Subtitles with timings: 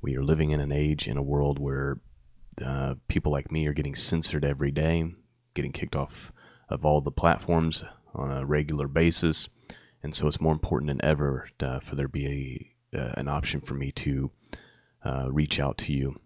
[0.00, 1.98] we are living in an age in a world where
[2.64, 5.12] uh, people like me are getting censored every day,
[5.54, 6.32] getting kicked off
[6.68, 9.48] of all the platforms on a regular basis,
[10.02, 13.28] and so it's more important than ever uh, for there to be a uh, an
[13.28, 14.30] option for me to
[15.04, 16.18] uh, reach out to you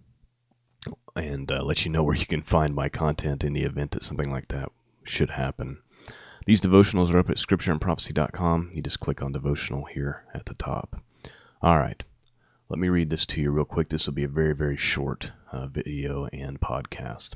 [1.17, 4.05] and uh, let you know where you can find my content in the event that
[4.05, 4.71] something like that
[5.11, 5.79] should happen.
[6.47, 8.71] These devotionals are up at scriptureandprophecy.com.
[8.75, 11.03] You just click on devotional here at the top.
[11.63, 12.03] All right,
[12.69, 13.91] let me read this to you real quick.
[13.91, 17.35] This will be a very, very short uh, video and podcast.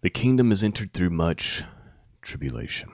[0.00, 1.62] The kingdom is entered through much
[2.22, 2.88] tribulation.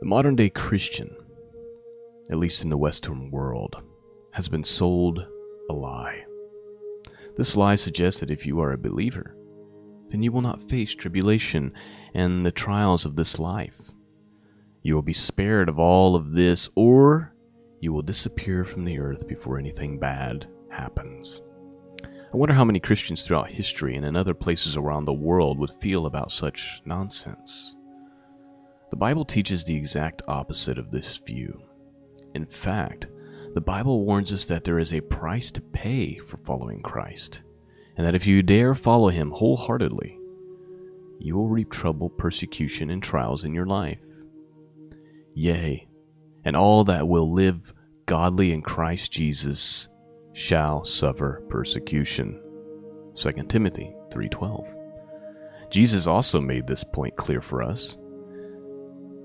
[0.00, 1.16] The modern day Christian,
[2.30, 3.82] at least in the Western world,
[4.32, 5.26] has been sold
[5.70, 6.24] a lie.
[7.36, 9.34] This lie suggests that if you are a believer,
[10.10, 11.72] then you will not face tribulation
[12.14, 13.92] and the trials of this life.
[14.82, 17.34] You will be spared of all of this, or
[17.80, 21.42] you will disappear from the earth before anything bad happens.
[22.02, 25.72] I wonder how many Christians throughout history and in other places around the world would
[25.80, 27.76] feel about such nonsense.
[28.90, 31.62] The Bible teaches the exact opposite of this view.
[32.34, 33.06] In fact,
[33.54, 37.40] the Bible warns us that there is a price to pay for following Christ
[37.98, 40.16] and that if you dare follow him wholeheartedly,
[41.18, 43.98] you will reap trouble, persecution, and trials in your life.
[45.34, 45.86] Yea,
[46.44, 47.74] and all that will live
[48.06, 49.88] godly in Christ Jesus
[50.32, 52.40] shall suffer persecution.
[53.14, 54.64] 2 Timothy 3:12.
[55.70, 57.98] Jesus also made this point clear for us.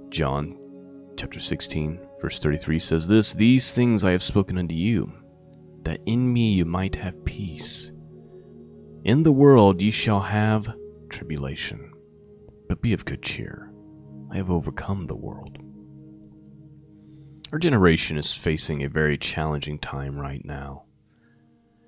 [0.09, 0.57] John
[1.16, 5.13] chapter 16 verse 33 says this, "These things I have spoken unto you,
[5.83, 7.93] that in me you might have peace."
[9.06, 10.74] In the world ye shall have
[11.09, 11.91] tribulation,
[12.69, 13.69] but be of good cheer.
[14.31, 15.58] I have overcome the world.
[17.52, 20.84] Our generation is facing a very challenging time right now,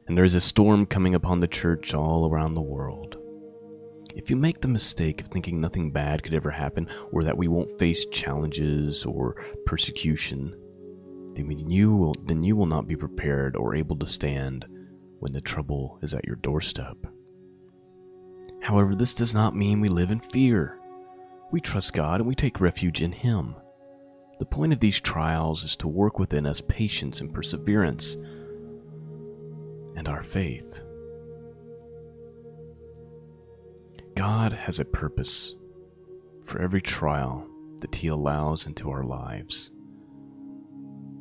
[0.08, 3.16] and there is a storm coming upon the church all around the world.
[4.14, 7.48] If you make the mistake of thinking nothing bad could ever happen, or that we
[7.48, 10.54] won't face challenges or persecution,
[11.36, 14.66] then you will, then you will not be prepared or able to stand
[15.20, 16.98] when the trouble is at your doorstep.
[18.62, 20.80] However, this does not mean we live in fear.
[21.52, 23.56] We trust God and we take refuge in Him.
[24.40, 28.16] The point of these trials is to work within us patience and perseverance
[29.96, 30.82] and our faith.
[34.16, 35.56] God has a purpose
[36.44, 37.48] for every trial
[37.80, 39.72] that He allows into our lives,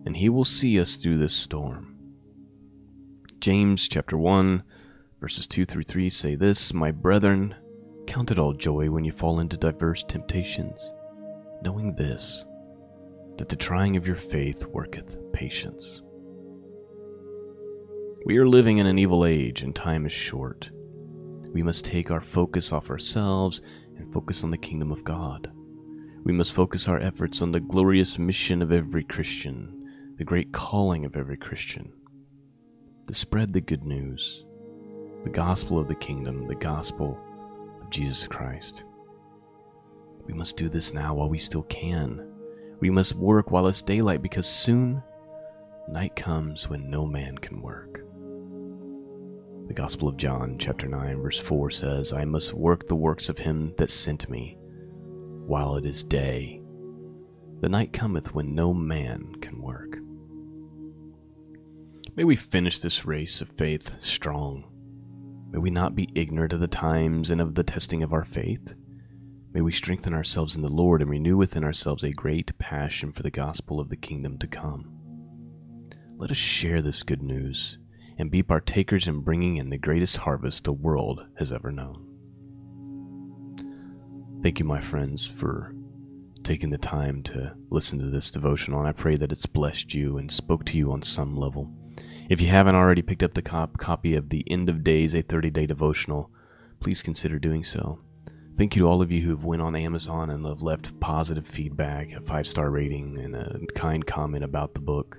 [0.07, 1.94] and He will see us through this storm.
[3.45, 4.63] James chapter 1
[5.21, 7.55] verses 2 through 3 say this, My brethren,
[8.07, 10.91] count it all joy when you fall into diverse temptations,
[11.61, 12.47] knowing this,
[13.37, 16.01] that the trying of your faith worketh patience.
[18.25, 20.71] We are living in an evil age and time is short.
[21.53, 23.61] We must take our focus off ourselves
[23.99, 25.53] and focus on the kingdom of God.
[26.25, 31.05] We must focus our efforts on the glorious mission of every Christian, the great calling
[31.05, 31.93] of every Christian
[33.07, 34.45] to spread the good news,
[35.23, 37.19] the gospel of the kingdom, the gospel
[37.83, 38.85] of Jesus Christ.
[40.27, 42.27] We must do this now while we still can.
[42.81, 45.03] We must work while it's daylight because soon
[45.89, 48.01] night comes when no man can work.
[49.67, 53.39] The Gospel of John, chapter 9, verse 4 says, I must work the works of
[53.39, 54.59] him that sent me
[55.47, 56.61] while it is day.
[57.61, 59.99] The night cometh when no man can work.
[62.17, 64.71] May we finish this race of faith strong.
[65.51, 68.75] May we not be ignorant of the times and of the testing of our faith.
[69.53, 73.25] May we strengthen ourselves in the Lord and renew within ourselves a great passion for
[73.25, 74.97] the gospel of the kingdom to come.
[76.17, 77.79] Let us share this good news
[78.17, 82.07] and be partakers in bringing in the greatest harvest the world has ever known.
[84.41, 85.75] Thank you, my friends, for
[86.45, 90.17] taking the time to listen to this devotional, and I pray that it's blessed you
[90.19, 91.75] and spoke to you on some level.
[92.27, 95.21] If you haven't already picked up the cop- copy of the End of Days, a
[95.21, 96.31] 30 day devotional,
[96.81, 97.99] please consider doing so.
[98.57, 101.47] Thank you to all of you who have went on Amazon and have left positive
[101.47, 105.19] feedback, a five star rating, and a kind comment about the book.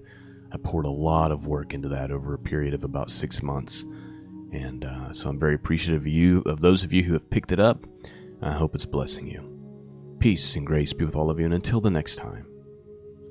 [0.52, 3.84] I poured a lot of work into that over a period of about six months,
[4.51, 7.51] and uh, so I'm very appreciative of you, of those of you who have picked
[7.51, 7.86] it up.
[8.42, 9.51] I hope it's blessing you.
[10.19, 12.48] Peace and grace be with all of you, and until the next time,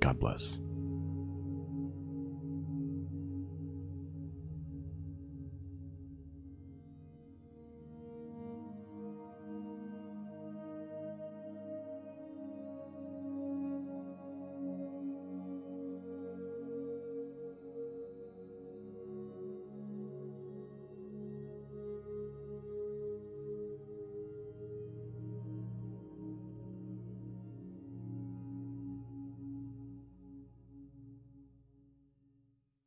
[0.00, 0.60] God bless.